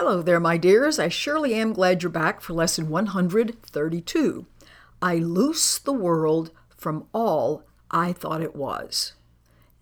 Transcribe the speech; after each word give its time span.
Hello 0.00 0.22
there, 0.22 0.38
my 0.38 0.56
dears. 0.56 1.00
I 1.00 1.08
surely 1.08 1.54
am 1.54 1.72
glad 1.72 2.04
you're 2.04 2.10
back 2.10 2.40
for 2.40 2.52
lesson 2.52 2.88
132. 2.88 4.46
I 5.02 5.16
loose 5.16 5.76
the 5.76 5.92
world 5.92 6.52
from 6.68 7.08
all 7.12 7.64
I 7.90 8.12
thought 8.12 8.40
it 8.40 8.54
was. 8.54 9.14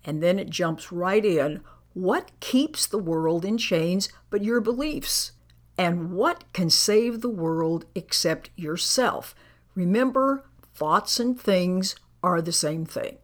And 0.03 0.23
then 0.23 0.39
it 0.39 0.49
jumps 0.49 0.91
right 0.91 1.23
in. 1.23 1.61
What 1.93 2.31
keeps 2.39 2.87
the 2.87 2.97
world 2.97 3.45
in 3.45 3.59
chains 3.59 4.09
but 4.31 4.43
your 4.43 4.59
beliefs? 4.59 5.33
And 5.77 6.11
what 6.11 6.51
can 6.51 6.71
save 6.71 7.21
the 7.21 7.29
world 7.29 7.85
except 7.93 8.49
yourself? 8.55 9.35
Remember, 9.75 10.45
thoughts 10.73 11.19
and 11.19 11.39
things 11.39 11.95
are 12.23 12.41
the 12.41 12.51
same 12.51 12.87
thing. 12.87 13.19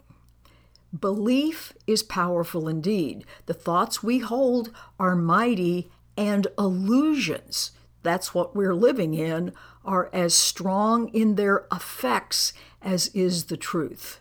Belief 0.98 1.74
is 1.88 2.04
powerful 2.04 2.68
indeed. 2.68 3.26
The 3.48 3.56
thoughts 3.56 4.04
we 4.04 4.20
hold 4.20 4.70
are 5.00 5.16
mighty, 5.16 5.90
and 6.18 6.48
illusions, 6.58 7.72
that's 8.04 8.34
what 8.34 8.56
we're 8.56 8.76
living 8.76 9.14
in, 9.14 9.54
are 9.86 10.10
as 10.14 10.34
strong 10.34 11.10
in 11.10 11.36
their 11.36 11.66
effects 11.72 12.54
as 12.82 13.08
is 13.08 13.46
the 13.46 13.58
truth. 13.58 14.20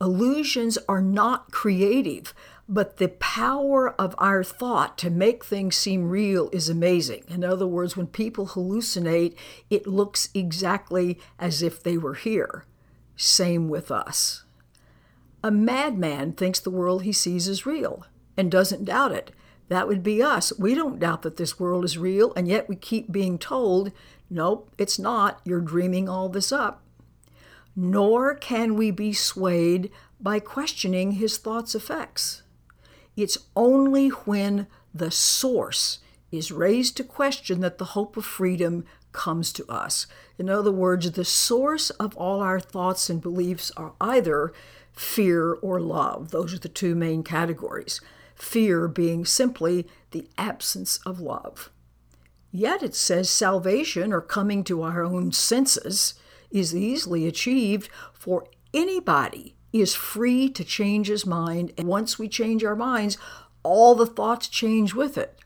Illusions 0.00 0.78
are 0.88 1.02
not 1.02 1.52
creative, 1.52 2.32
but 2.68 2.96
the 2.96 3.08
power 3.08 3.90
of 4.00 4.14
our 4.18 4.44
thought 4.44 4.96
to 4.98 5.10
make 5.10 5.44
things 5.44 5.76
seem 5.76 6.08
real 6.08 6.48
is 6.52 6.68
amazing. 6.68 7.24
In 7.28 7.44
other 7.44 7.66
words, 7.66 7.96
when 7.96 8.06
people 8.06 8.48
hallucinate, 8.48 9.34
it 9.68 9.86
looks 9.86 10.28
exactly 10.34 11.18
as 11.38 11.62
if 11.62 11.82
they 11.82 11.98
were 11.98 12.14
here. 12.14 12.64
Same 13.16 13.68
with 13.68 13.90
us. 13.90 14.44
A 15.42 15.50
madman 15.50 16.32
thinks 16.32 16.60
the 16.60 16.70
world 16.70 17.02
he 17.02 17.12
sees 17.12 17.48
is 17.48 17.66
real 17.66 18.06
and 18.36 18.50
doesn't 18.50 18.84
doubt 18.84 19.12
it. 19.12 19.32
That 19.70 19.86
would 19.86 20.02
be 20.02 20.20
us. 20.20 20.52
We 20.58 20.74
don't 20.74 20.98
doubt 20.98 21.22
that 21.22 21.36
this 21.36 21.60
world 21.60 21.84
is 21.84 21.96
real, 21.96 22.32
and 22.34 22.48
yet 22.48 22.68
we 22.68 22.74
keep 22.74 23.12
being 23.12 23.38
told, 23.38 23.92
nope, 24.28 24.68
it's 24.76 24.98
not. 24.98 25.40
You're 25.44 25.60
dreaming 25.60 26.08
all 26.08 26.28
this 26.28 26.50
up. 26.50 26.82
Nor 27.76 28.34
can 28.34 28.74
we 28.74 28.90
be 28.90 29.12
swayed 29.12 29.92
by 30.20 30.40
questioning 30.40 31.12
his 31.12 31.38
thoughts' 31.38 31.76
effects. 31.76 32.42
It's 33.16 33.38
only 33.54 34.08
when 34.08 34.66
the 34.92 35.12
source 35.12 36.00
is 36.32 36.50
raised 36.50 36.96
to 36.96 37.04
question 37.04 37.60
that 37.60 37.78
the 37.78 37.92
hope 37.96 38.16
of 38.16 38.24
freedom 38.24 38.84
comes 39.12 39.52
to 39.52 39.64
us. 39.68 40.08
In 40.36 40.50
other 40.50 40.72
words, 40.72 41.12
the 41.12 41.24
source 41.24 41.90
of 41.90 42.16
all 42.16 42.40
our 42.40 42.58
thoughts 42.58 43.08
and 43.08 43.22
beliefs 43.22 43.70
are 43.76 43.92
either 44.00 44.52
fear 44.92 45.52
or 45.54 45.80
love. 45.80 46.32
Those 46.32 46.52
are 46.52 46.58
the 46.58 46.68
two 46.68 46.96
main 46.96 47.22
categories. 47.22 48.00
Fear 48.40 48.88
being 48.88 49.26
simply 49.26 49.86
the 50.12 50.26
absence 50.38 50.98
of 51.04 51.20
love. 51.20 51.70
Yet 52.50 52.82
it 52.82 52.94
says 52.94 53.28
salvation 53.28 54.14
or 54.14 54.22
coming 54.22 54.64
to 54.64 54.82
our 54.82 55.04
own 55.04 55.30
senses 55.30 56.14
is 56.50 56.74
easily 56.74 57.26
achieved 57.26 57.90
for 58.12 58.46
anybody 58.72 59.56
is 59.74 59.94
free 59.94 60.48
to 60.48 60.64
change 60.64 61.08
his 61.08 61.26
mind. 61.26 61.72
And 61.76 61.86
once 61.86 62.18
we 62.18 62.28
change 62.28 62.64
our 62.64 62.74
minds, 62.74 63.18
all 63.62 63.94
the 63.94 64.06
thoughts 64.06 64.48
change 64.48 64.94
with 64.94 65.18
it. 65.18 65.38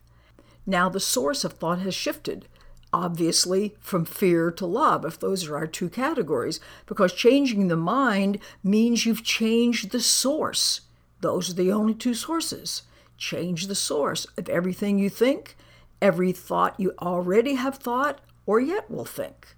Now, 0.65 0.89
the 0.89 1.01
source 1.01 1.43
of 1.43 1.55
thought 1.55 1.81
has 1.81 1.97
shifted, 1.97 2.47
obviously, 2.93 3.75
from 3.81 4.05
fear 4.05 4.53
to 4.53 4.67
love, 4.67 5.05
if 5.05 5.19
those 5.19 5.49
are 5.49 5.57
our 5.57 5.67
two 5.67 5.91
categories, 5.91 6.61
because 6.87 7.13
changing 7.13 7.67
the 7.67 7.77
mind 7.77 8.39
means 8.63 9.05
you've 9.05 9.25
changed 9.25 9.91
the 9.91 10.01
source. 10.01 10.83
Those 11.25 11.49
are 11.49 11.55
the 11.55 11.73
only 11.73 11.95
two 11.95 12.13
sources. 12.13 12.83
Change 13.17 13.67
the 13.67 13.75
source 13.75 14.27
of 14.37 14.47
everything 14.51 14.99
you 14.99 15.09
think, 15.09 15.57
every 16.03 16.33
thought 16.33 16.79
you 16.79 16.93
already 17.01 17.55
have 17.55 17.77
thought, 17.77 18.21
or 18.45 18.61
yet 18.61 18.91
will 18.91 19.07
think. 19.07 19.57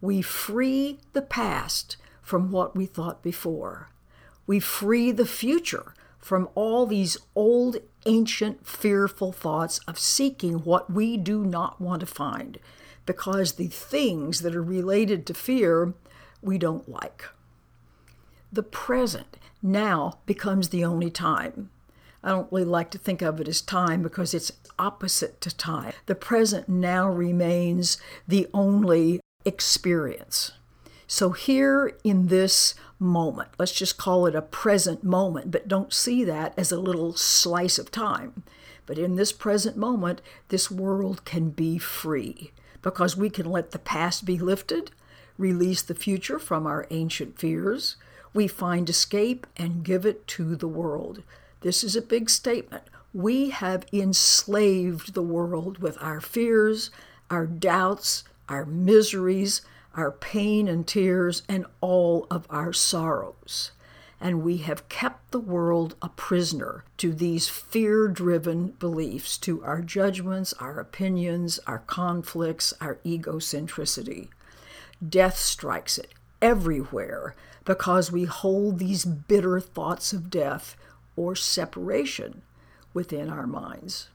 We 0.00 0.22
free 0.22 0.98
the 1.12 1.20
past 1.20 1.98
from 2.22 2.50
what 2.50 2.74
we 2.74 2.86
thought 2.86 3.22
before. 3.22 3.90
We 4.46 4.58
free 4.58 5.12
the 5.12 5.26
future 5.26 5.92
from 6.18 6.48
all 6.54 6.86
these 6.86 7.18
old, 7.34 7.76
ancient, 8.06 8.66
fearful 8.66 9.32
thoughts 9.32 9.80
of 9.86 9.98
seeking 9.98 10.60
what 10.60 10.90
we 10.90 11.18
do 11.18 11.44
not 11.44 11.78
want 11.78 12.00
to 12.00 12.06
find, 12.06 12.58
because 13.04 13.52
the 13.52 13.68
things 13.68 14.40
that 14.40 14.56
are 14.56 14.62
related 14.62 15.26
to 15.26 15.34
fear 15.34 15.92
we 16.40 16.56
don't 16.56 16.88
like. 16.88 17.26
The 18.50 18.62
present 18.62 19.36
now 19.66 20.18
becomes 20.26 20.68
the 20.68 20.84
only 20.84 21.10
time. 21.10 21.70
I 22.22 22.30
don't 22.30 22.50
really 22.50 22.64
like 22.64 22.90
to 22.92 22.98
think 22.98 23.22
of 23.22 23.40
it 23.40 23.48
as 23.48 23.60
time 23.60 24.02
because 24.02 24.34
it's 24.34 24.52
opposite 24.78 25.40
to 25.42 25.54
time. 25.54 25.92
The 26.06 26.14
present 26.14 26.68
now 26.68 27.08
remains 27.08 27.98
the 28.26 28.48
only 28.52 29.20
experience. 29.44 30.52
So, 31.06 31.30
here 31.30 31.96
in 32.02 32.26
this 32.26 32.74
moment, 32.98 33.50
let's 33.58 33.72
just 33.72 33.96
call 33.96 34.26
it 34.26 34.34
a 34.34 34.42
present 34.42 35.04
moment, 35.04 35.52
but 35.52 35.68
don't 35.68 35.92
see 35.92 36.24
that 36.24 36.52
as 36.56 36.72
a 36.72 36.80
little 36.80 37.14
slice 37.14 37.78
of 37.78 37.92
time. 37.92 38.42
But 38.86 38.98
in 38.98 39.14
this 39.14 39.32
present 39.32 39.76
moment, 39.76 40.20
this 40.48 40.70
world 40.70 41.24
can 41.24 41.50
be 41.50 41.78
free 41.78 42.52
because 42.82 43.16
we 43.16 43.30
can 43.30 43.50
let 43.50 43.70
the 43.70 43.78
past 43.78 44.24
be 44.24 44.38
lifted, 44.38 44.90
release 45.38 45.82
the 45.82 45.94
future 45.94 46.38
from 46.38 46.66
our 46.66 46.86
ancient 46.90 47.38
fears. 47.38 47.96
We 48.36 48.48
find 48.48 48.90
escape 48.90 49.46
and 49.56 49.82
give 49.82 50.04
it 50.04 50.26
to 50.26 50.56
the 50.56 50.68
world. 50.68 51.22
This 51.62 51.82
is 51.82 51.96
a 51.96 52.02
big 52.02 52.28
statement. 52.28 52.82
We 53.14 53.48
have 53.48 53.86
enslaved 53.94 55.14
the 55.14 55.22
world 55.22 55.78
with 55.78 55.96
our 56.02 56.20
fears, 56.20 56.90
our 57.30 57.46
doubts, 57.46 58.24
our 58.46 58.66
miseries, 58.66 59.62
our 59.94 60.10
pain 60.10 60.68
and 60.68 60.86
tears, 60.86 61.44
and 61.48 61.64
all 61.80 62.26
of 62.30 62.46
our 62.50 62.74
sorrows. 62.74 63.70
And 64.20 64.42
we 64.42 64.58
have 64.58 64.90
kept 64.90 65.30
the 65.30 65.40
world 65.40 65.94
a 66.02 66.10
prisoner 66.10 66.84
to 66.98 67.14
these 67.14 67.48
fear 67.48 68.06
driven 68.06 68.72
beliefs, 68.72 69.38
to 69.38 69.64
our 69.64 69.80
judgments, 69.80 70.52
our 70.60 70.78
opinions, 70.78 71.58
our 71.66 71.78
conflicts, 71.86 72.74
our 72.82 72.96
egocentricity. 72.96 74.28
Death 75.08 75.38
strikes 75.38 75.96
it 75.96 76.12
everywhere 76.42 77.34
because 77.66 78.10
we 78.10 78.24
hold 78.24 78.78
these 78.78 79.04
bitter 79.04 79.60
thoughts 79.60 80.14
of 80.14 80.30
death 80.30 80.76
or 81.16 81.36
separation 81.36 82.40
within 82.94 83.28
our 83.28 83.46
minds. 83.46 84.08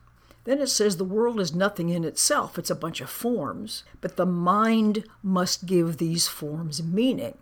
Then 0.46 0.60
it 0.60 0.70
says 0.70 0.98
the 0.98 1.04
world 1.04 1.40
is 1.40 1.54
nothing 1.54 1.90
in 1.90 2.04
itself, 2.04 2.58
it's 2.58 2.72
a 2.72 2.76
bunch 2.76 3.00
of 3.02 3.10
forms, 3.12 3.84
but 4.00 4.16
the 4.16 4.26
mind 4.26 5.04
must 5.22 5.68
give 5.68 5.98
these 5.98 6.28
forms 6.28 6.82
meaning. 6.82 7.38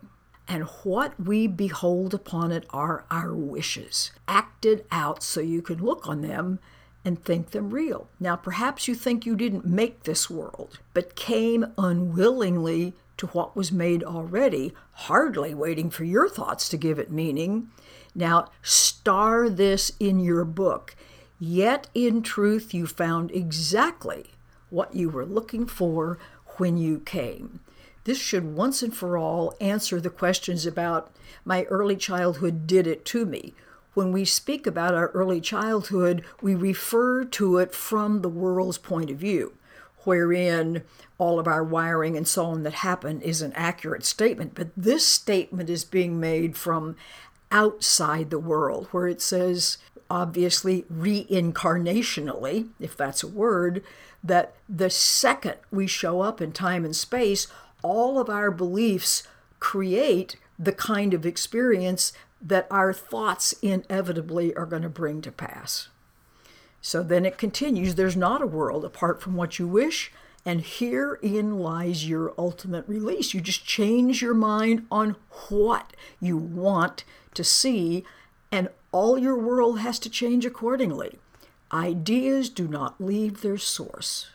And 0.46 0.64
what 0.82 1.18
we 1.18 1.46
behold 1.46 2.12
upon 2.12 2.50
it 2.52 2.66
are 2.70 3.04
our 3.10 3.32
wishes, 3.32 4.10
acted 4.28 4.84
out 4.90 5.22
so 5.22 5.40
you 5.40 5.62
can 5.62 5.78
look 5.82 6.06
on 6.06 6.20
them 6.20 6.58
and 7.04 7.22
think 7.22 7.52
them 7.52 7.70
real. 7.70 8.08
Now, 8.18 8.36
perhaps 8.36 8.88
you 8.88 8.94
think 8.94 9.24
you 9.24 9.36
didn't 9.36 9.64
make 9.64 10.02
this 10.02 10.28
world, 10.28 10.80
but 10.92 11.14
came 11.14 11.72
unwillingly 11.78 12.94
to 13.20 13.28
what 13.28 13.56
was 13.56 13.72
made 13.72 14.04
already, 14.04 14.74
hardly 14.92 15.54
waiting 15.54 15.88
for 15.88 16.04
your 16.04 16.28
thoughts 16.28 16.68
to 16.68 16.76
give 16.76 16.98
it 16.98 17.10
meaning. 17.10 17.70
Now, 18.14 18.48
star 18.62 19.48
this 19.48 19.92
in 19.98 20.20
your 20.20 20.44
book 20.44 20.96
Yet 21.42 21.88
in 21.94 22.20
truth, 22.20 22.74
you 22.74 22.86
found 22.86 23.30
exactly 23.30 24.32
what 24.68 24.94
you 24.94 25.08
were 25.08 25.24
looking 25.24 25.66
for 25.66 26.18
when 26.58 26.76
you 26.76 27.00
came. 27.00 27.60
This 28.04 28.18
should 28.18 28.54
once 28.54 28.82
and 28.82 28.94
for 28.94 29.16
all 29.16 29.54
answer 29.58 30.02
the 30.02 30.10
questions 30.10 30.66
about 30.66 31.10
my 31.46 31.64
early 31.64 31.96
childhood 31.96 32.66
did 32.66 32.86
it 32.86 33.06
to 33.06 33.24
me. 33.24 33.54
When 33.94 34.12
we 34.12 34.26
speak 34.26 34.66
about 34.66 34.94
our 34.94 35.08
early 35.08 35.40
childhood, 35.40 36.24
we 36.42 36.54
refer 36.54 37.24
to 37.24 37.56
it 37.56 37.74
from 37.74 38.20
the 38.20 38.28
world's 38.28 38.78
point 38.78 39.08
of 39.08 39.16
view, 39.16 39.54
wherein 40.04 40.82
all 41.18 41.38
of 41.38 41.46
our 41.46 41.62
wiring 41.62 42.16
and 42.16 42.26
so 42.26 42.46
on 42.46 42.62
that 42.62 42.72
happened 42.74 43.22
is 43.22 43.42
an 43.42 43.52
accurate 43.54 44.04
statement. 44.04 44.54
But 44.54 44.68
this 44.76 45.06
statement 45.06 45.68
is 45.68 45.84
being 45.84 46.18
made 46.18 46.56
from 46.56 46.96
outside 47.52 48.30
the 48.30 48.38
world, 48.38 48.88
where 48.90 49.06
it 49.08 49.20
says, 49.20 49.78
obviously 50.08 50.82
reincarnationally, 50.92 52.68
if 52.78 52.96
that's 52.96 53.22
a 53.22 53.28
word, 53.28 53.82
that 54.22 54.54
the 54.68 54.90
second 54.90 55.56
we 55.70 55.86
show 55.86 56.20
up 56.20 56.40
in 56.40 56.52
time 56.52 56.84
and 56.84 56.94
space, 56.94 57.46
all 57.82 58.18
of 58.18 58.28
our 58.28 58.50
beliefs 58.50 59.22
create 59.58 60.36
the 60.58 60.72
kind 60.72 61.14
of 61.14 61.24
experience 61.24 62.12
that 62.40 62.66
our 62.70 62.92
thoughts 62.92 63.52
inevitably 63.62 64.54
are 64.56 64.66
going 64.66 64.82
to 64.82 64.88
bring 64.88 65.20
to 65.22 65.32
pass. 65.32 65.88
So 66.80 67.02
then 67.02 67.26
it 67.26 67.38
continues 67.38 67.94
there's 67.94 68.16
not 68.16 68.42
a 68.42 68.46
world 68.46 68.84
apart 68.84 69.20
from 69.20 69.34
what 69.36 69.58
you 69.58 69.66
wish, 69.66 70.12
and 70.44 70.62
herein 70.62 71.58
lies 71.58 72.08
your 72.08 72.32
ultimate 72.38 72.88
release. 72.88 73.34
You 73.34 73.40
just 73.40 73.66
change 73.66 74.22
your 74.22 74.34
mind 74.34 74.86
on 74.90 75.16
what 75.48 75.92
you 76.20 76.36
want 76.36 77.04
to 77.34 77.44
see, 77.44 78.04
and 78.50 78.68
all 78.92 79.18
your 79.18 79.36
world 79.36 79.80
has 79.80 79.98
to 80.00 80.10
change 80.10 80.46
accordingly. 80.46 81.18
Ideas 81.72 82.48
do 82.48 82.66
not 82.66 83.00
leave 83.00 83.42
their 83.42 83.58
source. 83.58 84.30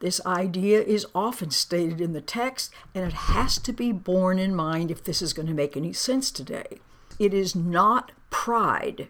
This 0.00 0.24
idea 0.26 0.82
is 0.82 1.06
often 1.14 1.50
stated 1.50 2.00
in 2.00 2.12
the 2.12 2.20
text, 2.20 2.72
and 2.94 3.04
it 3.04 3.12
has 3.12 3.58
to 3.58 3.72
be 3.72 3.92
borne 3.92 4.38
in 4.38 4.54
mind 4.54 4.90
if 4.90 5.04
this 5.04 5.22
is 5.22 5.32
going 5.32 5.46
to 5.46 5.54
make 5.54 5.76
any 5.76 5.92
sense 5.92 6.30
today. 6.30 6.78
It 7.18 7.32
is 7.32 7.54
not 7.54 8.12
pride 8.30 9.08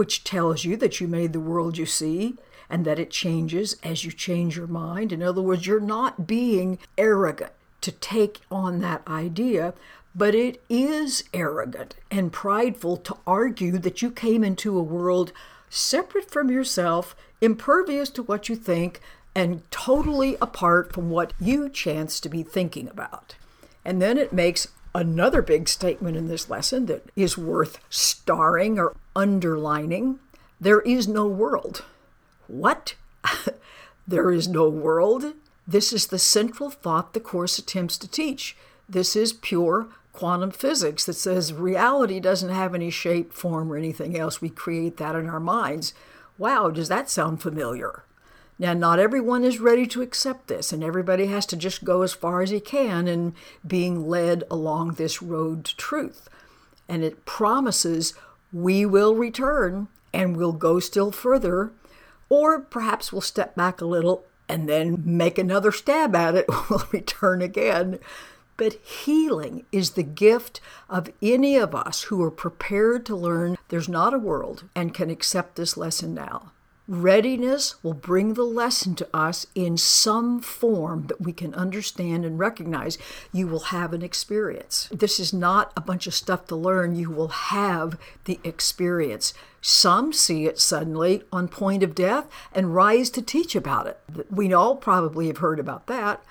which 0.00 0.24
tells 0.24 0.64
you 0.64 0.78
that 0.78 0.98
you 0.98 1.06
made 1.06 1.34
the 1.34 1.38
world 1.38 1.76
you 1.76 1.84
see 1.84 2.34
and 2.70 2.86
that 2.86 2.98
it 2.98 3.10
changes 3.10 3.76
as 3.82 4.02
you 4.02 4.10
change 4.10 4.56
your 4.56 4.66
mind. 4.66 5.12
In 5.12 5.22
other 5.22 5.42
words, 5.42 5.66
you're 5.66 5.78
not 5.78 6.26
being 6.26 6.78
arrogant 6.96 7.52
to 7.82 7.92
take 7.92 8.40
on 8.50 8.78
that 8.80 9.06
idea, 9.06 9.74
but 10.14 10.34
it 10.34 10.58
is 10.70 11.24
arrogant 11.34 11.96
and 12.10 12.32
prideful 12.32 12.96
to 12.96 13.14
argue 13.26 13.76
that 13.76 14.00
you 14.00 14.10
came 14.10 14.42
into 14.42 14.78
a 14.78 14.82
world 14.82 15.32
separate 15.68 16.30
from 16.30 16.50
yourself, 16.50 17.14
impervious 17.42 18.08
to 18.08 18.22
what 18.22 18.48
you 18.48 18.56
think, 18.56 19.02
and 19.34 19.70
totally 19.70 20.38
apart 20.40 20.94
from 20.94 21.10
what 21.10 21.34
you 21.38 21.68
chance 21.68 22.20
to 22.20 22.30
be 22.30 22.42
thinking 22.42 22.88
about. 22.88 23.34
And 23.84 24.00
then 24.00 24.16
it 24.16 24.32
makes 24.32 24.66
another 24.94 25.42
big 25.42 25.68
statement 25.68 26.16
in 26.16 26.28
this 26.28 26.50
lesson 26.50 26.86
that 26.86 27.04
is 27.16 27.38
worth 27.38 27.78
starring 27.88 28.78
or 28.78 28.96
underlining 29.14 30.18
there 30.60 30.80
is 30.80 31.08
no 31.08 31.26
world. 31.26 31.84
What? 32.46 32.94
there 34.06 34.30
is 34.30 34.46
no 34.46 34.68
world? 34.68 35.34
This 35.66 35.92
is 35.92 36.08
the 36.08 36.18
central 36.18 36.68
thought 36.68 37.14
the 37.14 37.20
Course 37.20 37.58
attempts 37.58 37.96
to 37.98 38.08
teach. 38.08 38.56
This 38.88 39.16
is 39.16 39.32
pure 39.32 39.88
quantum 40.12 40.50
physics 40.50 41.06
that 41.06 41.14
says 41.14 41.52
reality 41.52 42.20
doesn't 42.20 42.50
have 42.50 42.74
any 42.74 42.90
shape, 42.90 43.32
form, 43.32 43.72
or 43.72 43.76
anything 43.76 44.18
else. 44.18 44.42
We 44.42 44.50
create 44.50 44.96
that 44.98 45.14
in 45.16 45.28
our 45.28 45.40
minds. 45.40 45.94
Wow, 46.36 46.70
does 46.70 46.88
that 46.88 47.08
sound 47.08 47.40
familiar? 47.40 48.02
Now, 48.60 48.74
not 48.74 48.98
everyone 48.98 49.42
is 49.42 49.58
ready 49.58 49.86
to 49.86 50.02
accept 50.02 50.48
this, 50.48 50.70
and 50.70 50.84
everybody 50.84 51.28
has 51.28 51.46
to 51.46 51.56
just 51.56 51.82
go 51.82 52.02
as 52.02 52.12
far 52.12 52.42
as 52.42 52.50
he 52.50 52.60
can 52.60 53.08
in 53.08 53.32
being 53.66 54.06
led 54.06 54.44
along 54.50 54.92
this 54.92 55.22
road 55.22 55.64
to 55.64 55.76
truth. 55.78 56.28
And 56.86 57.02
it 57.02 57.24
promises 57.24 58.12
we 58.52 58.84
will 58.84 59.14
return 59.14 59.88
and 60.12 60.36
we'll 60.36 60.52
go 60.52 60.78
still 60.78 61.10
further, 61.10 61.72
or 62.28 62.60
perhaps 62.60 63.10
we'll 63.10 63.22
step 63.22 63.56
back 63.56 63.80
a 63.80 63.86
little 63.86 64.24
and 64.46 64.68
then 64.68 65.02
make 65.06 65.38
another 65.38 65.72
stab 65.72 66.14
at 66.14 66.34
it. 66.34 66.44
we'll 66.68 66.86
return 66.92 67.40
again. 67.40 67.98
But 68.58 68.74
healing 68.74 69.64
is 69.72 69.92
the 69.92 70.02
gift 70.02 70.60
of 70.90 71.08
any 71.22 71.56
of 71.56 71.74
us 71.74 72.02
who 72.02 72.22
are 72.22 72.30
prepared 72.30 73.06
to 73.06 73.16
learn 73.16 73.56
there's 73.68 73.88
not 73.88 74.12
a 74.12 74.18
world 74.18 74.64
and 74.76 74.92
can 74.92 75.08
accept 75.08 75.56
this 75.56 75.78
lesson 75.78 76.12
now. 76.12 76.52
Readiness 76.88 77.82
will 77.84 77.94
bring 77.94 78.34
the 78.34 78.42
lesson 78.42 78.96
to 78.96 79.08
us 79.14 79.46
in 79.54 79.76
some 79.76 80.40
form 80.40 81.06
that 81.06 81.20
we 81.20 81.32
can 81.32 81.54
understand 81.54 82.24
and 82.24 82.38
recognize. 82.38 82.98
You 83.32 83.46
will 83.46 83.60
have 83.60 83.92
an 83.92 84.02
experience. 84.02 84.88
This 84.90 85.20
is 85.20 85.32
not 85.32 85.72
a 85.76 85.80
bunch 85.80 86.08
of 86.08 86.14
stuff 86.14 86.46
to 86.48 86.56
learn. 86.56 86.96
You 86.96 87.10
will 87.10 87.28
have 87.28 87.96
the 88.24 88.40
experience. 88.42 89.32
Some 89.60 90.12
see 90.12 90.46
it 90.46 90.58
suddenly 90.58 91.22
on 91.32 91.46
point 91.46 91.82
of 91.82 91.94
death 91.94 92.28
and 92.52 92.74
rise 92.74 93.10
to 93.10 93.22
teach 93.22 93.54
about 93.54 93.86
it. 93.86 94.00
We 94.28 94.52
all 94.52 94.74
probably 94.74 95.28
have 95.28 95.38
heard 95.38 95.60
about 95.60 95.86
that. 95.86 96.24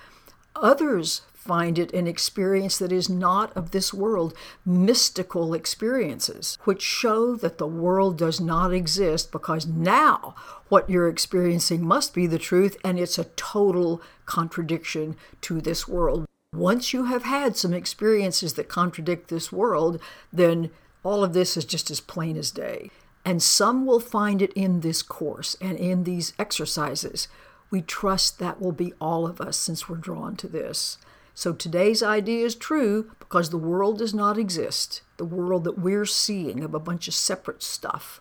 Others 0.56 1.22
find 1.40 1.78
it 1.78 1.92
an 1.94 2.06
experience 2.06 2.76
that 2.76 2.92
is 2.92 3.08
not 3.08 3.50
of 3.56 3.70
this 3.70 3.94
world, 3.94 4.34
mystical 4.66 5.54
experiences, 5.54 6.58
which 6.64 6.82
show 6.82 7.34
that 7.34 7.56
the 7.56 7.66
world 7.66 8.18
does 8.18 8.40
not 8.40 8.74
exist 8.74 9.32
because 9.32 9.66
now 9.66 10.34
what 10.68 10.88
you're 10.90 11.08
experiencing 11.08 11.82
must 11.82 12.12
be 12.12 12.26
the 12.26 12.38
truth 12.38 12.76
and 12.84 12.98
it's 12.98 13.18
a 13.18 13.24
total 13.36 14.02
contradiction 14.26 15.16
to 15.40 15.62
this 15.62 15.88
world. 15.88 16.26
Once 16.54 16.92
you 16.92 17.04
have 17.06 17.22
had 17.22 17.56
some 17.56 17.72
experiences 17.72 18.54
that 18.54 18.68
contradict 18.68 19.28
this 19.28 19.50
world, 19.50 19.98
then 20.30 20.70
all 21.02 21.24
of 21.24 21.32
this 21.32 21.56
is 21.56 21.64
just 21.64 21.90
as 21.90 22.00
plain 22.00 22.36
as 22.36 22.50
day. 22.50 22.90
And 23.24 23.42
some 23.42 23.86
will 23.86 24.00
find 24.00 24.42
it 24.42 24.52
in 24.52 24.80
this 24.80 25.02
course 25.02 25.56
and 25.58 25.78
in 25.78 26.04
these 26.04 26.34
exercises. 26.38 27.28
We 27.70 27.80
trust 27.80 28.38
that 28.40 28.60
will 28.60 28.72
be 28.72 28.92
all 29.00 29.26
of 29.26 29.40
us 29.40 29.56
since 29.56 29.88
we're 29.88 29.96
drawn 29.96 30.36
to 30.36 30.48
this. 30.48 30.98
So 31.40 31.54
today's 31.54 32.02
idea 32.02 32.44
is 32.44 32.54
true 32.54 33.12
because 33.18 33.48
the 33.48 33.56
world 33.56 33.96
does 33.96 34.12
not 34.12 34.36
exist, 34.36 35.00
the 35.16 35.24
world 35.24 35.64
that 35.64 35.78
we're 35.78 36.04
seeing 36.04 36.62
of 36.62 36.74
a 36.74 36.78
bunch 36.78 37.08
of 37.08 37.14
separate 37.14 37.62
stuff. 37.62 38.20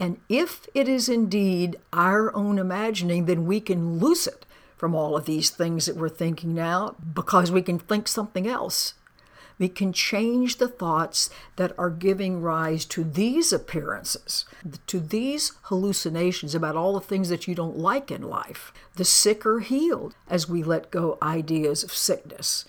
And 0.00 0.18
if 0.28 0.66
it 0.74 0.88
is 0.88 1.08
indeed 1.08 1.76
our 1.92 2.34
own 2.34 2.58
imagining, 2.58 3.26
then 3.26 3.46
we 3.46 3.60
can 3.60 4.00
loose 4.00 4.26
it 4.26 4.44
from 4.76 4.92
all 4.92 5.16
of 5.16 5.24
these 5.24 5.50
things 5.50 5.86
that 5.86 5.94
we're 5.94 6.08
thinking 6.08 6.52
now 6.52 6.96
because 7.14 7.52
we 7.52 7.62
can 7.62 7.78
think 7.78 8.08
something 8.08 8.48
else. 8.48 8.94
We 9.58 9.68
can 9.68 9.92
change 9.92 10.56
the 10.56 10.68
thoughts 10.68 11.30
that 11.56 11.76
are 11.78 11.90
giving 11.90 12.40
rise 12.40 12.84
to 12.86 13.02
these 13.02 13.52
appearances, 13.52 14.44
to 14.86 15.00
these 15.00 15.52
hallucinations 15.62 16.54
about 16.54 16.76
all 16.76 16.94
the 16.94 17.00
things 17.00 17.28
that 17.28 17.48
you 17.48 17.54
don't 17.54 17.76
like 17.76 18.10
in 18.10 18.22
life. 18.22 18.72
The 18.94 19.04
sick 19.04 19.44
are 19.44 19.60
healed 19.60 20.14
as 20.28 20.48
we 20.48 20.62
let 20.62 20.90
go 20.90 21.18
ideas 21.20 21.82
of 21.82 21.92
sickness. 21.92 22.66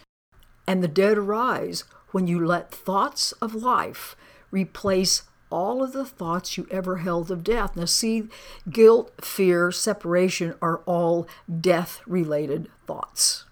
And 0.68 0.84
the 0.84 0.88
dead 0.88 1.18
arise 1.18 1.84
when 2.12 2.28
you 2.28 2.44
let 2.44 2.72
thoughts 2.72 3.32
of 3.34 3.54
life 3.54 4.16
replace 4.52 5.24
all 5.52 5.84
of 5.84 5.94
the 5.94 6.06
thoughts 6.06 6.58
you 6.58 6.68
ever 6.70 6.98
held 6.98 7.32
of 7.32 7.44
death. 7.44 7.76
Now, 7.76 7.86
see, 7.86 8.28
guilt, 8.70 9.12
fear, 9.22 9.72
separation 9.72 10.54
are 10.62 10.78
all 10.86 11.28
death 11.60 12.02
related 12.06 12.68
thoughts. 12.86 13.46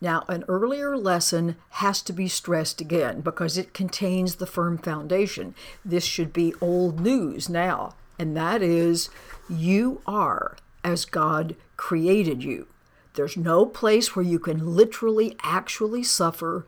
Now, 0.00 0.24
an 0.28 0.44
earlier 0.46 0.96
lesson 0.96 1.56
has 1.70 2.02
to 2.02 2.12
be 2.12 2.28
stressed 2.28 2.80
again 2.80 3.22
because 3.22 3.56
it 3.56 3.72
contains 3.72 4.36
the 4.36 4.46
firm 4.46 4.76
foundation. 4.78 5.54
This 5.84 6.04
should 6.04 6.32
be 6.32 6.54
old 6.60 7.00
news 7.00 7.48
now, 7.48 7.94
and 8.18 8.36
that 8.36 8.62
is 8.62 9.08
you 9.48 10.02
are 10.06 10.56
as 10.84 11.04
God 11.04 11.56
created 11.76 12.44
you. 12.44 12.68
There's 13.14 13.36
no 13.36 13.64
place 13.64 14.14
where 14.14 14.24
you 14.24 14.38
can 14.38 14.76
literally 14.76 15.36
actually 15.42 16.02
suffer, 16.02 16.66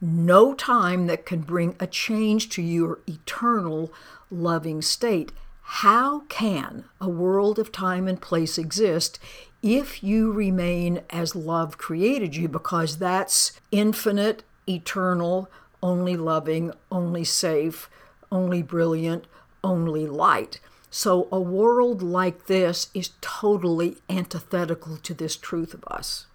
no 0.00 0.54
time 0.54 1.06
that 1.08 1.26
can 1.26 1.40
bring 1.40 1.76
a 1.78 1.86
change 1.86 2.48
to 2.50 2.62
your 2.62 3.00
eternal 3.06 3.92
loving 4.30 4.80
state. 4.80 5.32
How 5.62 6.20
can 6.20 6.84
a 7.00 7.08
world 7.08 7.58
of 7.58 7.70
time 7.70 8.08
and 8.08 8.20
place 8.20 8.56
exist 8.56 9.20
if 9.62 10.02
you 10.02 10.32
remain 10.32 11.02
as 11.10 11.36
love 11.36 11.78
created 11.78 12.34
you, 12.36 12.48
because 12.48 12.98
that's 12.98 13.60
infinite, 13.70 14.42
eternal, 14.68 15.50
only 15.82 16.16
loving, 16.16 16.72
only 16.90 17.24
safe, 17.24 17.90
only 18.32 18.62
brilliant, 18.62 19.26
only 19.62 20.06
light. 20.06 20.60
So, 20.90 21.28
a 21.30 21.40
world 21.40 22.02
like 22.02 22.46
this 22.46 22.88
is 22.94 23.10
totally 23.20 23.98
antithetical 24.08 24.96
to 24.96 25.14
this 25.14 25.36
truth 25.36 25.72
of 25.72 25.84
us. 25.84 26.26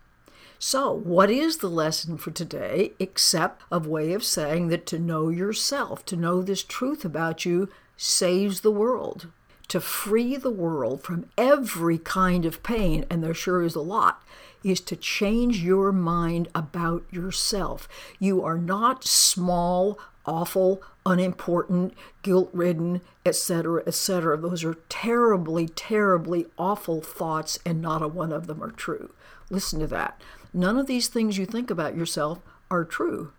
So, 0.58 0.94
what 0.94 1.30
is 1.30 1.58
the 1.58 1.70
lesson 1.70 2.18
for 2.18 2.32
today 2.32 2.94
except 2.98 3.64
a 3.72 3.80
way 3.80 4.14
of 4.14 4.24
saying 4.24 4.70
that 4.70 4.86
to 4.88 5.00
know 5.00 5.30
yourself, 5.30 6.06
to 6.06 6.16
know 6.16 6.42
this 6.42 6.64
truth 6.64 7.04
about 7.04 7.44
you, 7.44 7.70
saves 7.98 8.62
the 8.62 8.72
world? 8.72 9.28
To 9.68 9.80
free 9.82 10.36
the 10.38 10.52
world 10.52 11.04
from 11.04 11.26
every 11.38 11.98
kind 11.98 12.46
of 12.46 12.64
pain, 12.64 13.06
and 13.10 13.24
there 13.24 13.34
sure 13.34 13.64
is 13.64 13.76
a 13.76 13.82
lot, 13.82 14.24
is 14.64 14.80
to 14.82 14.96
change 14.96 15.64
your 15.64 15.92
mind 15.92 16.48
about 16.56 17.04
yourself. 17.12 17.88
You 18.20 18.44
are 18.44 18.58
not 18.58 19.04
small, 19.04 20.00
awful, 20.26 20.82
unimportant, 21.06 21.94
guilt 22.24 22.50
ridden, 22.52 23.02
etc., 23.26 23.84
etc. 23.86 24.38
Those 24.38 24.64
are 24.64 24.78
terribly, 24.90 25.68
terribly 25.68 26.48
awful 26.58 27.02
thoughts, 27.02 27.60
and 27.66 27.82
not 27.82 28.02
a 28.02 28.08
one 28.08 28.32
of 28.32 28.48
them 28.48 28.64
are 28.64 28.72
true. 28.72 29.12
Listen 29.50 29.80
to 29.80 29.88
that. 29.88 30.22
None 30.54 30.78
of 30.78 30.88
these 30.88 31.08
things 31.08 31.38
you 31.38 31.46
think 31.46 31.70
about 31.70 31.96
yourself 31.96 32.40
are 32.72 32.86
true. 32.86 33.32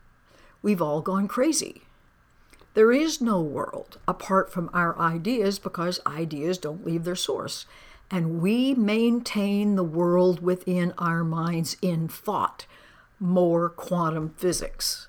We've 0.63 0.83
all 0.83 1.01
gone 1.01 1.29
crazy. 1.29 1.83
There 2.77 2.93
is 2.93 3.23
no 3.23 3.41
world 3.41 3.97
apart 4.07 4.53
from 4.53 4.69
our 4.75 4.99
ideas 4.99 5.59
because 5.59 5.99
ideas 6.07 6.59
don't 6.59 6.85
leave 6.85 7.05
their 7.05 7.17
source. 7.17 7.65
And 8.11 8.43
we 8.43 8.75
maintain 8.75 9.77
the 9.77 9.83
world 9.83 10.43
within 10.43 10.93
our 10.99 11.25
minds 11.25 11.79
in 11.81 12.07
thought, 12.07 12.67
more 13.19 13.71
quantum 13.71 14.35
physics. 14.37 15.09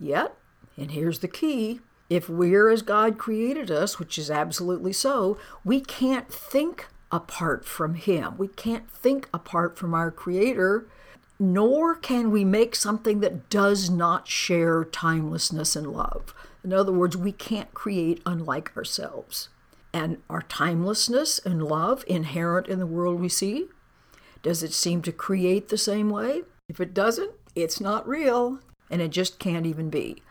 Yet, 0.00 0.34
and 0.78 0.92
here's 0.92 1.18
the 1.18 1.28
key 1.28 1.80
if 2.08 2.30
we're 2.30 2.70
as 2.70 2.80
God 2.80 3.18
created 3.18 3.70
us, 3.70 3.98
which 3.98 4.16
is 4.16 4.30
absolutely 4.30 4.94
so, 4.94 5.36
we 5.66 5.78
can't 5.78 6.32
think 6.32 6.86
apart 7.10 7.66
from 7.66 7.96
Him. 7.96 8.38
We 8.38 8.48
can't 8.48 8.90
think 8.90 9.28
apart 9.34 9.76
from 9.76 9.92
our 9.92 10.10
Creator, 10.10 10.86
nor 11.38 11.94
can 11.94 12.30
we 12.30 12.44
make 12.44 12.74
something 12.74 13.20
that 13.20 13.48
does 13.50 13.90
not 13.90 14.28
share 14.28 14.84
timelessness 14.84 15.74
and 15.76 15.86
love. 15.86 16.34
In 16.64 16.72
other 16.72 16.92
words, 16.92 17.16
we 17.16 17.32
can't 17.32 17.74
create 17.74 18.22
unlike 18.24 18.76
ourselves. 18.76 19.48
And 19.92 20.18
our 20.30 20.42
timelessness 20.42 21.38
and 21.40 21.62
love 21.62 22.04
inherent 22.06 22.68
in 22.68 22.78
the 22.78 22.86
world 22.86 23.20
we 23.20 23.28
see? 23.28 23.66
Does 24.42 24.62
it 24.62 24.72
seem 24.72 25.02
to 25.02 25.12
create 25.12 25.68
the 25.68 25.78
same 25.78 26.10
way? 26.10 26.42
If 26.68 26.80
it 26.80 26.94
doesn't, 26.94 27.32
it's 27.54 27.80
not 27.80 28.08
real, 28.08 28.60
and 28.90 29.02
it 29.02 29.10
just 29.10 29.38
can't 29.38 29.66
even 29.66 29.90
be 29.90 30.22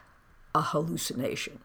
a 0.56 0.62
hallucination. 0.62 1.60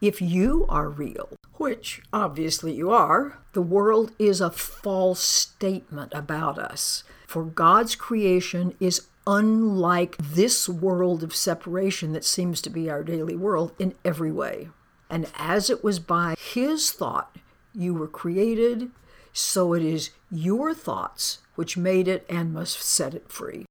If 0.00 0.20
you 0.20 0.66
are 0.68 0.88
real, 0.88 1.30
which 1.58 2.02
obviously 2.12 2.74
you 2.74 2.90
are, 2.90 3.38
the 3.52 3.62
world 3.62 4.12
is 4.18 4.40
a 4.40 4.50
false 4.50 5.20
statement 5.20 6.12
about 6.14 6.58
us. 6.58 7.04
For 7.26 7.44
God's 7.44 7.94
creation 7.96 8.74
is 8.80 9.08
unlike 9.26 10.16
this 10.18 10.68
world 10.68 11.22
of 11.22 11.34
separation 11.34 12.12
that 12.12 12.24
seems 12.24 12.62
to 12.62 12.70
be 12.70 12.88
our 12.88 13.02
daily 13.02 13.34
world 13.34 13.72
in 13.78 13.94
every 14.04 14.30
way. 14.30 14.68
And 15.10 15.26
as 15.36 15.68
it 15.68 15.82
was 15.82 15.98
by 15.98 16.34
His 16.38 16.92
thought 16.92 17.36
you 17.74 17.94
were 17.94 18.08
created, 18.08 18.90
so 19.32 19.72
it 19.72 19.82
is 19.82 20.10
your 20.30 20.74
thoughts 20.74 21.38
which 21.56 21.76
made 21.76 22.08
it 22.08 22.24
and 22.28 22.52
must 22.52 22.80
set 22.80 23.14
it 23.14 23.30
free. 23.30 23.66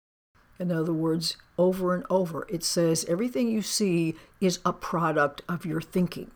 In 0.60 0.72
other 0.72 0.94
words, 0.94 1.38
over 1.58 1.94
and 1.94 2.06
over, 2.10 2.46
it 2.50 2.63
says 2.63 3.06
everything 3.06 3.50
you 3.50 3.62
see 3.62 4.15
is 4.39 4.60
a 4.65 4.74
product 4.74 5.42
of 5.50 5.65
your 5.65 5.82
thinking. 5.82 6.32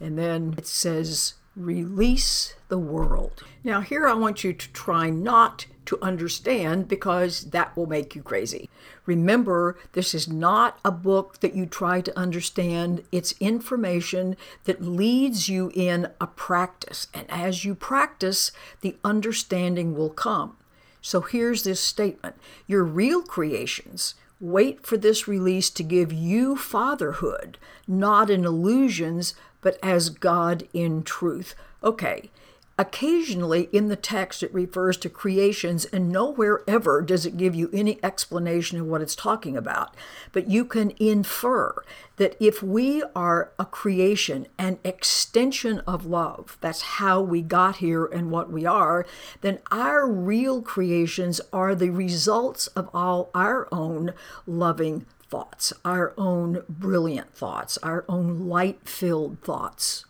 And 0.00 0.18
then 0.18 0.54
it 0.58 0.66
says, 0.66 1.34
release 1.56 2.54
the 2.68 2.78
world. 2.78 3.42
Now, 3.64 3.80
here 3.80 4.06
I 4.06 4.12
want 4.12 4.44
you 4.44 4.52
to 4.52 4.72
try 4.72 5.08
not 5.10 5.66
to 5.86 5.98
understand 6.02 6.88
because 6.88 7.50
that 7.50 7.76
will 7.76 7.86
make 7.86 8.14
you 8.14 8.22
crazy. 8.22 8.68
Remember, 9.06 9.78
this 9.92 10.14
is 10.14 10.28
not 10.28 10.78
a 10.84 10.90
book 10.90 11.40
that 11.40 11.54
you 11.54 11.64
try 11.64 12.00
to 12.00 12.18
understand, 12.18 13.04
it's 13.12 13.34
information 13.40 14.36
that 14.64 14.82
leads 14.82 15.48
you 15.48 15.70
in 15.74 16.08
a 16.20 16.26
practice. 16.26 17.06
And 17.14 17.30
as 17.30 17.64
you 17.64 17.74
practice, 17.74 18.52
the 18.80 18.96
understanding 19.04 19.94
will 19.96 20.10
come. 20.10 20.56
So 21.00 21.20
here's 21.20 21.62
this 21.62 21.80
statement 21.80 22.34
Your 22.66 22.84
real 22.84 23.22
creations 23.22 24.14
wait 24.38 24.84
for 24.84 24.98
this 24.98 25.26
release 25.26 25.70
to 25.70 25.82
give 25.82 26.12
you 26.12 26.56
fatherhood, 26.56 27.56
not 27.86 28.28
in 28.28 28.44
illusions, 28.44 29.34
but 29.66 29.80
as 29.82 30.10
God 30.10 30.68
in 30.72 31.02
truth. 31.02 31.56
Okay, 31.82 32.30
Occasionally 32.78 33.70
in 33.72 33.88
the 33.88 33.96
text, 33.96 34.42
it 34.42 34.52
refers 34.52 34.98
to 34.98 35.08
creations, 35.08 35.86
and 35.86 36.12
nowhere 36.12 36.62
ever 36.68 37.00
does 37.00 37.24
it 37.24 37.38
give 37.38 37.54
you 37.54 37.70
any 37.72 37.98
explanation 38.04 38.78
of 38.78 38.86
what 38.86 39.00
it's 39.00 39.16
talking 39.16 39.56
about. 39.56 39.94
But 40.30 40.50
you 40.50 40.66
can 40.66 40.92
infer 40.98 41.82
that 42.16 42.36
if 42.38 42.62
we 42.62 43.02
are 43.14 43.50
a 43.58 43.64
creation, 43.64 44.46
an 44.58 44.78
extension 44.84 45.80
of 45.86 46.04
love, 46.04 46.58
that's 46.60 46.82
how 46.82 47.22
we 47.22 47.40
got 47.40 47.76
here 47.76 48.04
and 48.04 48.30
what 48.30 48.52
we 48.52 48.66
are, 48.66 49.06
then 49.40 49.58
our 49.70 50.06
real 50.06 50.60
creations 50.60 51.40
are 51.54 51.74
the 51.74 51.88
results 51.88 52.66
of 52.68 52.90
all 52.92 53.30
our 53.34 53.68
own 53.72 54.12
loving 54.46 55.06
thoughts, 55.28 55.72
our 55.84 56.14
own 56.16 56.62
brilliant 56.68 57.34
thoughts, 57.34 57.78
our 57.78 58.04
own 58.08 58.48
light 58.48 58.88
filled 58.88 59.40
thoughts. 59.40 60.04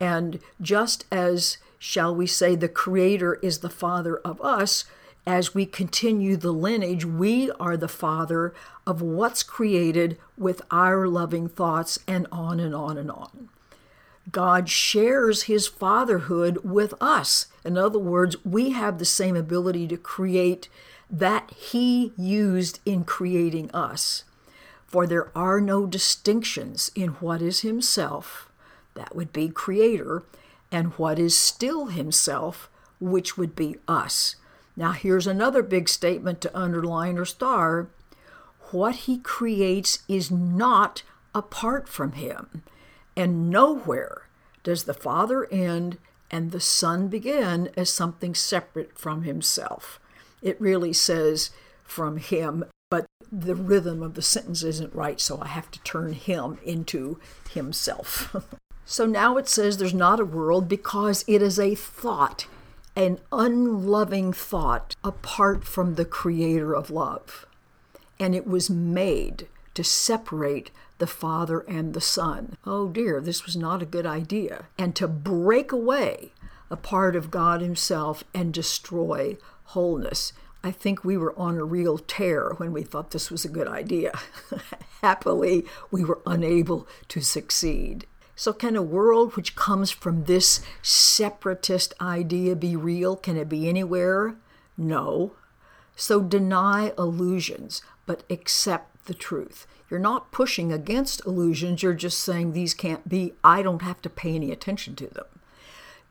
And 0.00 0.40
just 0.60 1.06
as 1.10 1.58
shall 1.78 2.14
we 2.14 2.26
say, 2.26 2.54
the 2.54 2.68
Creator 2.68 3.34
is 3.42 3.58
the 3.58 3.70
Father 3.70 4.18
of 4.18 4.40
us, 4.40 4.84
as 5.26 5.54
we 5.54 5.66
continue 5.66 6.36
the 6.36 6.52
lineage, 6.52 7.04
we 7.04 7.50
are 7.52 7.76
the 7.76 7.88
Father 7.88 8.52
of 8.86 9.00
what's 9.00 9.42
created 9.42 10.18
with 10.36 10.62
our 10.70 11.06
loving 11.06 11.48
thoughts, 11.48 11.98
and 12.08 12.26
on 12.32 12.58
and 12.58 12.74
on 12.74 12.98
and 12.98 13.10
on. 13.10 13.48
God 14.30 14.68
shares 14.68 15.44
his 15.44 15.66
fatherhood 15.66 16.58
with 16.64 16.94
us. 17.00 17.46
In 17.64 17.76
other 17.76 17.98
words, 17.98 18.36
we 18.44 18.70
have 18.70 18.98
the 18.98 19.04
same 19.04 19.36
ability 19.36 19.86
to 19.88 19.96
create 19.96 20.68
that 21.10 21.50
he 21.50 22.12
used 22.16 22.80
in 22.86 23.04
creating 23.04 23.70
us. 23.72 24.24
For 24.92 25.06
there 25.06 25.36
are 25.36 25.58
no 25.58 25.86
distinctions 25.86 26.90
in 26.94 27.12
what 27.12 27.40
is 27.40 27.60
himself, 27.60 28.50
that 28.94 29.16
would 29.16 29.32
be 29.32 29.48
creator, 29.48 30.22
and 30.70 30.92
what 30.92 31.18
is 31.18 31.36
still 31.36 31.86
himself, 31.86 32.68
which 33.00 33.38
would 33.38 33.56
be 33.56 33.76
us. 33.88 34.36
Now, 34.76 34.92
here's 34.92 35.26
another 35.26 35.62
big 35.62 35.88
statement 35.88 36.42
to 36.42 36.58
underline 36.58 37.16
or 37.16 37.24
star 37.24 37.88
what 38.70 38.94
he 38.94 39.18
creates 39.18 40.00
is 40.08 40.30
not 40.30 41.02
apart 41.34 41.88
from 41.88 42.12
him, 42.12 42.62
and 43.16 43.48
nowhere 43.48 44.28
does 44.62 44.84
the 44.84 44.94
Father 44.94 45.46
end 45.50 45.96
and 46.30 46.50
the 46.50 46.60
Son 46.60 47.08
begin 47.08 47.70
as 47.76 47.88
something 47.90 48.34
separate 48.34 48.98
from 48.98 49.22
himself. 49.22 49.98
It 50.42 50.60
really 50.60 50.92
says 50.92 51.50
from 51.84 52.18
him, 52.18 52.64
but 52.92 53.06
the 53.32 53.54
rhythm 53.54 54.02
of 54.02 54.12
the 54.12 54.20
sentence 54.20 54.62
isn't 54.62 54.94
right, 54.94 55.18
so 55.18 55.40
I 55.40 55.46
have 55.46 55.70
to 55.70 55.80
turn 55.80 56.12
him 56.12 56.58
into 56.62 57.18
himself. 57.50 58.36
So 58.84 59.06
now 59.06 59.36
it 59.36 59.48
says 59.48 59.78
there's 59.78 59.94
not 59.94 60.18
a 60.20 60.24
world 60.24 60.68
because 60.68 61.24
it 61.28 61.40
is 61.40 61.58
a 61.58 61.76
thought, 61.76 62.46
an 62.96 63.20
unloving 63.30 64.32
thought 64.32 64.96
apart 65.04 65.64
from 65.64 65.94
the 65.94 66.04
creator 66.04 66.74
of 66.74 66.90
love. 66.90 67.46
And 68.18 68.34
it 68.34 68.44
was 68.44 68.68
made 68.68 69.46
to 69.74 69.84
separate 69.84 70.72
the 70.98 71.06
Father 71.06 71.60
and 71.60 71.94
the 71.94 72.00
Son. 72.00 72.58
Oh 72.66 72.88
dear, 72.88 73.20
this 73.20 73.46
was 73.46 73.56
not 73.56 73.82
a 73.82 73.86
good 73.86 74.04
idea. 74.04 74.66
And 74.76 74.96
to 74.96 75.06
break 75.06 75.70
away 75.70 76.32
a 76.68 76.76
part 76.76 77.14
of 77.14 77.30
God 77.30 77.62
Himself 77.62 78.24
and 78.34 78.52
destroy 78.52 79.38
wholeness. 79.66 80.32
I 80.64 80.70
think 80.70 81.04
we 81.04 81.16
were 81.16 81.36
on 81.38 81.58
a 81.58 81.64
real 81.64 81.98
tear 81.98 82.54
when 82.56 82.72
we 82.72 82.82
thought 82.82 83.10
this 83.10 83.30
was 83.30 83.44
a 83.44 83.48
good 83.48 83.66
idea. 83.66 84.12
Happily, 85.02 85.64
we 85.90 86.04
were 86.04 86.20
unable 86.24 86.86
to 87.08 87.20
succeed. 87.20 88.06
So, 88.36 88.52
can 88.52 88.76
a 88.76 88.82
world 88.82 89.36
which 89.36 89.56
comes 89.56 89.90
from 89.90 90.24
this 90.24 90.60
separatist 90.80 91.94
idea 92.00 92.56
be 92.56 92.76
real? 92.76 93.16
Can 93.16 93.36
it 93.36 93.48
be 93.48 93.68
anywhere? 93.68 94.36
No. 94.76 95.32
So, 95.96 96.20
deny 96.22 96.92
illusions, 96.96 97.82
but 98.06 98.22
accept 98.30 99.04
the 99.06 99.14
truth. 99.14 99.66
You're 99.90 100.00
not 100.00 100.32
pushing 100.32 100.72
against 100.72 101.26
illusions, 101.26 101.82
you're 101.82 101.92
just 101.92 102.20
saying 102.20 102.52
these 102.52 102.72
can't 102.72 103.08
be. 103.08 103.34
I 103.44 103.62
don't 103.62 103.82
have 103.82 104.00
to 104.02 104.10
pay 104.10 104.34
any 104.34 104.50
attention 104.50 104.96
to 104.96 105.08
them. 105.08 105.26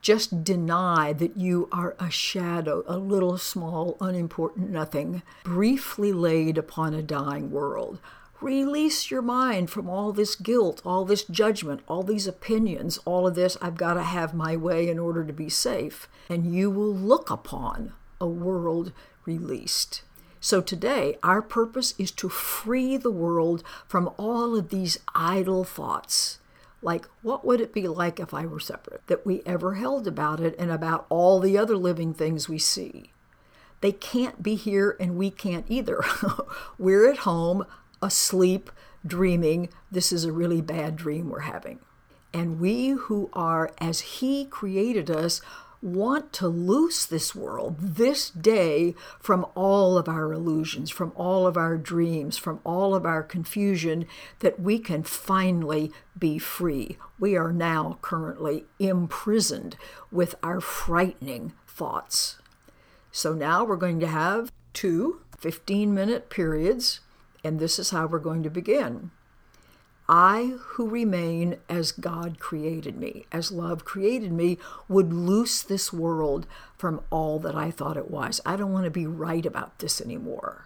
Just 0.01 0.43
deny 0.43 1.13
that 1.13 1.38
you 1.38 1.70
are 1.72 1.96
a 2.00 2.10
shadow, 2.10 2.84
a 2.88 2.98
little 2.98 3.38
small, 3.38 3.98
unimportant 4.01 4.70
nothing, 4.70 5.22
briefly 5.43 6.12
laid 6.12 6.58
upon 6.58 6.93
a 6.93 7.03
dying 7.03 7.51
world. 7.51 8.00
Release 8.41 9.12
your 9.12 9.22
mind 9.22 9.70
from 9.70 9.88
all 9.88 10.12
this 10.12 10.34
guilt, 10.34 10.81
all 10.84 11.05
this 11.05 11.24
judgment, 11.25 11.81
all 11.88 12.01
these 12.01 12.25
opinions, 12.25 12.98
all 13.05 13.27
of 13.27 13.36
this, 13.36 13.55
I've 13.62 13.77
got 13.77 13.93
to 13.93 14.01
have 14.01 14.34
my 14.34 14.58
way 14.58 14.89
in 14.89 14.98
order 14.98 15.24
to 15.24 15.34
be 15.34 15.50
safe. 15.50 16.10
And 16.27 16.51
you 16.51 16.72
will 16.72 16.96
look 16.96 17.29
upon 17.29 17.93
a 18.20 18.25
world 18.25 18.93
released. 19.25 20.01
So 20.39 20.60
today, 20.60 21.20
our 21.22 21.43
purpose 21.43 21.93
is 22.00 22.10
to 22.13 22.27
free 22.27 22.98
the 22.98 23.12
world 23.12 23.63
from 23.88 24.10
all 24.17 24.55
of 24.55 24.70
these 24.70 24.98
idle 25.13 25.63
thoughts. 25.63 26.39
Like, 26.81 27.07
what 27.21 27.45
would 27.45 27.61
it 27.61 27.73
be 27.73 27.88
like 27.88 28.19
if 28.19 28.33
I 28.33 28.45
were 28.45 28.59
separate? 28.59 29.05
That 29.07 29.25
we 29.25 29.43
ever 29.45 29.75
held 29.75 30.07
about 30.07 30.39
it 30.39 30.55
and 30.57 30.71
about 30.71 31.05
all 31.09 31.39
the 31.39 31.57
other 31.57 31.77
living 31.77 32.13
things 32.13 32.50
we 32.50 32.57
see. 32.57 33.11
They 33.81 33.91
can't 33.91 34.41
be 34.41 34.55
here 34.55 34.95
and 35.00 35.15
we 35.15 35.29
can't 35.29 35.65
either. 35.69 36.03
we're 36.77 37.09
at 37.09 37.19
home 37.19 37.65
asleep, 38.01 38.71
dreaming, 39.05 39.69
this 39.91 40.11
is 40.11 40.25
a 40.25 40.31
really 40.31 40.61
bad 40.61 40.95
dream 40.95 41.29
we're 41.29 41.41
having. 41.41 41.79
And 42.33 42.59
we 42.59 42.89
who 42.89 43.29
are, 43.33 43.71
as 43.79 44.00
He 44.00 44.45
created 44.45 45.09
us, 45.09 45.41
want 45.81 46.31
to 46.33 46.47
loose 46.47 47.05
this 47.05 47.33
world 47.33 47.75
this 47.79 48.29
day 48.29 48.93
from 49.19 49.45
all 49.55 49.97
of 49.97 50.07
our 50.07 50.31
illusions, 50.31 50.89
from 50.89 51.11
all 51.15 51.47
of 51.47 51.57
our 51.57 51.77
dreams, 51.77 52.38
from 52.38 52.59
all 52.63 52.93
of 52.93 53.05
our 53.05 53.23
confusion, 53.23 54.05
that 54.39 54.59
we 54.59 54.77
can 54.77 55.03
finally 55.03 55.91
be 56.17 56.38
free. 56.38 56.97
We 57.19 57.35
are 57.35 57.51
now 57.51 57.97
currently 58.01 58.65
imprisoned 58.79 59.75
with 60.11 60.35
our 60.43 60.61
frightening 60.61 61.53
thoughts. 61.67 62.38
So 63.11 63.33
now 63.33 63.63
we're 63.63 63.75
going 63.75 64.00
to 64.00 64.07
have 64.07 64.51
two 64.73 65.21
15 65.39 65.93
minute 65.93 66.29
periods 66.29 67.01
and 67.43 67.59
this 67.59 67.79
is 67.79 67.89
how 67.89 68.05
we're 68.05 68.19
going 68.19 68.43
to 68.43 68.50
begin. 68.50 69.11
I, 70.10 70.55
who 70.60 70.89
remain 70.89 71.58
as 71.70 71.91
God 71.91 72.39
created 72.39 72.98
me, 72.98 73.25
as 73.31 73.51
love 73.51 73.86
created 73.86 74.31
me, 74.31 74.58
would 74.89 75.13
loose 75.13 75.62
this 75.62 75.93
world 75.93 76.46
from 76.77 77.01
all 77.10 77.39
that 77.39 77.55
I 77.55 77.72
thought 77.72 77.98
it 77.98 78.12
was. 78.12 78.41
I 78.46 78.55
don't 78.55 78.74
want 78.74 78.86
to 78.86 78.91
be 78.91 79.08
right 79.08 79.46
about 79.46 79.79
this 79.79 80.01
anymore. 80.01 80.65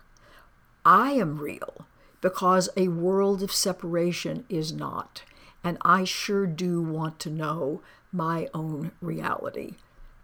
I 0.84 1.12
am 1.12 1.38
real 1.38 1.86
because 2.22 2.70
a 2.76 2.88
world 2.88 3.44
of 3.44 3.52
separation 3.52 4.46
is 4.50 4.74
not. 4.74 5.24
And 5.64 5.78
I 5.82 6.04
sure 6.04 6.46
do 6.46 6.82
want 6.82 7.20
to 7.20 7.30
know 7.30 7.82
my 8.12 8.48
own 8.54 8.92
reality. 9.02 9.76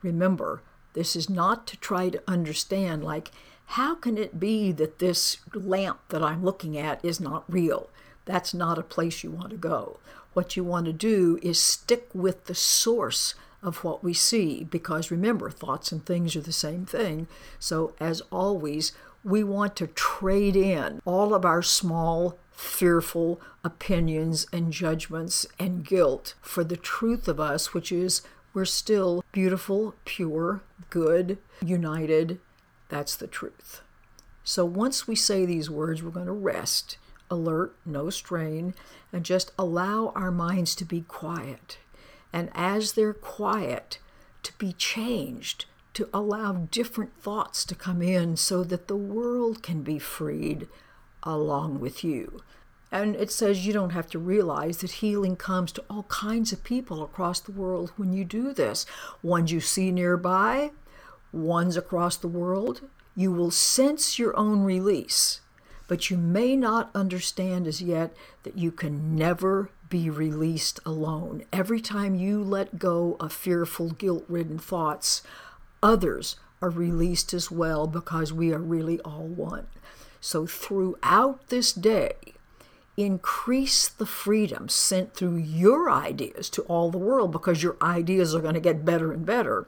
Remember, 0.02 0.62
This 0.94 1.16
is 1.16 1.30
not 1.30 1.68
to 1.68 1.78
try 1.78 2.10
to 2.10 2.24
understand, 2.28 3.04
like, 3.04 3.32
how 3.66 3.96
can 3.96 4.18
it 4.18 4.40
be 4.40 4.72
that 4.74 5.00
this 5.00 5.38
lamp 5.54 6.00
that 6.10 6.22
I'm 6.22 6.44
looking 6.44 6.78
at 6.78 7.04
is 7.04 7.20
not 7.20 7.46
real? 7.48 7.90
That's 8.26 8.54
not 8.54 8.78
a 8.78 8.84
place 8.84 9.24
you 9.24 9.32
want 9.32 9.50
to 9.52 9.58
go. 9.58 10.00
What 10.34 10.56
you 10.56 10.64
want 10.64 10.86
to 10.86 10.94
do 10.94 11.40
is 11.42 11.60
stick 11.60 12.10
with 12.14 12.46
the 12.46 12.56
source 12.56 13.36
of 13.62 13.84
what 13.84 14.04
we 14.04 14.14
see, 14.14 14.64
because 14.64 15.12
remember, 15.12 15.50
thoughts 15.50 15.92
and 15.92 16.06
things 16.06 16.36
are 16.36 16.42
the 16.42 16.52
same 16.52 16.86
thing. 16.86 17.28
So, 17.60 17.94
as 18.00 18.22
always, 18.32 18.92
we 19.24 19.44
want 19.44 19.76
to 19.76 19.88
trade 19.88 20.56
in 20.56 21.02
all 21.06 21.34
of 21.34 21.46
our 21.46 21.62
small, 21.62 22.38
fearful 22.52 23.40
opinions 23.64 24.48
and 24.52 24.74
judgments 24.74 25.46
and 25.60 25.86
guilt 25.86 26.34
for 26.42 26.64
the 26.64 26.78
truth 26.78 27.28
of 27.28 27.40
us, 27.40 27.74
which 27.74 27.92
is 27.92 28.22
we're 28.54 28.66
still 28.66 29.24
beautiful, 29.32 29.96
pure, 30.06 30.62
good, 30.90 31.38
united. 31.64 32.40
That's 32.90 33.16
the 33.16 33.28
truth. 33.28 33.82
So 34.44 34.66
once 34.66 35.08
we 35.08 35.16
say 35.16 35.46
these 35.46 35.70
words, 35.70 36.02
we're 36.02 36.10
going 36.10 36.26
to 36.26 36.32
rest, 36.32 36.98
alert, 37.32 37.76
no 37.86 38.12
strain, 38.12 38.76
and 39.12 39.26
just 39.26 39.52
allow 39.58 40.12
our 40.16 40.32
minds 40.32 40.76
to 40.76 40.86
be 40.86 41.02
quiet. 41.02 41.80
And 42.32 42.50
as 42.54 42.94
they're 42.94 43.14
quiet, 43.14 44.00
to 44.44 44.54
be 44.58 44.74
changed, 44.74 45.66
to 45.94 46.10
allow 46.14 46.54
different 46.72 47.20
thoughts 47.22 47.66
to 47.66 47.76
come 47.76 48.02
in 48.02 48.38
so 48.38 48.64
that 48.64 48.88
the 48.88 48.96
world 48.96 49.64
can 49.64 49.82
be 49.82 50.00
freed 50.00 50.68
along 51.24 51.80
with 51.80 52.04
you. 52.04 52.42
And 52.92 53.16
it 53.16 53.32
says 53.32 53.66
you 53.66 53.72
don't 53.72 53.92
have 53.92 54.10
to 54.10 54.20
realize 54.20 54.78
that 54.78 54.92
healing 54.92 55.38
comes 55.38 55.72
to 55.74 55.84
all 55.90 56.04
kinds 56.04 56.52
of 56.52 56.64
people 56.64 57.04
across 57.04 57.40
the 57.40 57.54
world 57.54 57.92
when 57.96 58.12
you 58.12 58.26
do 58.26 58.54
this. 58.54 58.86
Ones 59.24 59.52
you 59.52 59.62
see 59.62 59.92
nearby, 59.92 60.72
ones 61.32 61.78
across 61.78 62.18
the 62.18 62.28
world. 62.28 62.82
You 63.16 63.32
will 63.32 63.52
sense 63.52 64.20
your 64.20 64.36
own 64.38 64.64
release, 64.64 65.41
but 65.92 66.10
you 66.10 66.18
may 66.18 66.56
not 66.56 66.90
understand 66.96 67.68
as 67.68 67.82
yet 67.82 68.16
that 68.44 68.58
you 68.58 68.72
can 68.72 69.14
never 69.14 69.72
be 69.90 70.10
released 70.10 70.80
alone. 70.86 71.44
Every 71.52 71.82
time 71.82 72.16
you 72.16 72.42
let 72.42 72.80
go 72.80 73.18
of 73.20 73.34
fearful, 73.34 73.90
guilt 73.90 74.24
ridden 74.30 74.58
thoughts, 74.58 75.22
others 75.84 76.38
are 76.62 76.70
released 76.70 77.34
as 77.34 77.52
well 77.52 77.88
because 77.88 78.32
we 78.32 78.54
are 78.54 78.58
really 78.58 79.02
all 79.02 79.28
one. 79.28 79.68
So, 80.22 80.46
throughout 80.46 81.48
this 81.50 81.74
day, 81.74 82.14
increase 82.96 83.90
the 83.90 84.06
freedom 84.06 84.70
sent 84.70 85.14
through 85.14 85.40
your 85.40 85.92
ideas 85.92 86.50
to 86.52 86.62
all 86.62 86.90
the 86.90 86.98
world 86.98 87.34
because 87.34 87.64
your 87.64 87.76
ideas 87.82 88.34
are 88.34 88.40
going 88.40 88.54
to 88.54 88.62
get 88.62 88.86
better 88.86 89.12
and 89.12 89.26
better. 89.26 89.68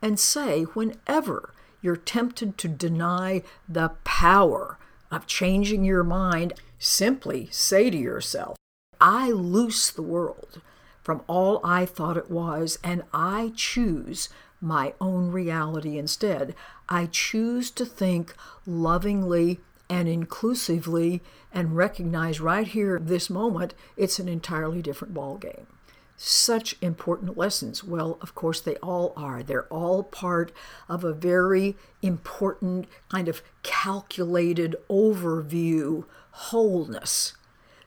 And 0.00 0.20
say, 0.20 0.62
whenever 0.62 1.52
you're 1.82 1.96
tempted 1.96 2.56
to 2.58 2.68
deny 2.68 3.42
the 3.68 3.88
power 4.04 4.78
of 5.10 5.26
changing 5.26 5.84
your 5.84 6.04
mind, 6.04 6.54
simply 6.78 7.48
say 7.50 7.90
to 7.90 7.96
yourself, 7.96 8.56
I 9.00 9.30
loose 9.30 9.90
the 9.90 10.02
world 10.02 10.60
from 11.02 11.22
all 11.28 11.60
I 11.62 11.86
thought 11.86 12.16
it 12.16 12.30
was, 12.30 12.78
and 12.82 13.04
I 13.12 13.52
choose 13.54 14.28
my 14.60 14.94
own 15.00 15.30
reality 15.30 15.98
instead. 15.98 16.54
I 16.88 17.06
choose 17.06 17.70
to 17.72 17.84
think 17.84 18.34
lovingly 18.66 19.60
and 19.88 20.08
inclusively 20.08 21.22
and 21.52 21.76
recognize 21.76 22.40
right 22.40 22.66
here, 22.66 22.98
this 22.98 23.30
moment, 23.30 23.74
it's 23.96 24.18
an 24.18 24.28
entirely 24.28 24.82
different 24.82 25.14
ballgame. 25.14 25.66
Such 26.16 26.76
important 26.80 27.36
lessons. 27.36 27.84
Well, 27.84 28.18
of 28.22 28.34
course, 28.34 28.60
they 28.60 28.76
all 28.76 29.12
are. 29.16 29.42
They're 29.42 29.66
all 29.68 30.02
part 30.02 30.50
of 30.88 31.04
a 31.04 31.12
very 31.12 31.76
important 32.00 32.88
kind 33.10 33.28
of 33.28 33.42
calculated 33.62 34.76
overview 34.88 36.04
wholeness 36.30 37.34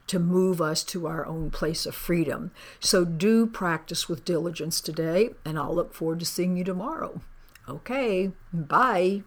to 0.08 0.20
move 0.20 0.60
us 0.62 0.84
to 0.84 1.08
our 1.08 1.26
own 1.26 1.52
place 1.52 1.86
of 1.86 1.96
freedom. 1.96 2.52
So 2.80 3.06
do 3.06 3.46
practice 3.46 4.10
with 4.10 4.26
diligence 4.26 4.82
today, 4.82 5.32
and 5.46 5.58
I'll 5.58 5.74
look 5.74 5.94
forward 5.94 6.20
to 6.20 6.26
seeing 6.26 6.58
you 6.58 6.64
tomorrow. 6.64 7.22
Okay, 7.68 8.32
bye. 8.52 9.24